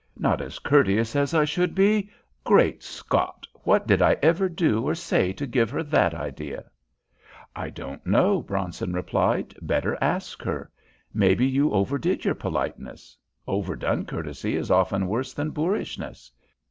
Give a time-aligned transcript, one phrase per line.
[0.17, 2.09] Not as courteous as I should be!
[2.43, 3.45] Great Scott!
[3.63, 6.65] What did I ever do or say to give her that idea?"
[7.55, 9.53] "I don't know," Bronson replied.
[9.61, 10.71] "Better ask her.
[11.13, 13.15] Maybe you overdid your politeness.
[13.45, 16.31] Overdone courtesy is often worse than boorishness.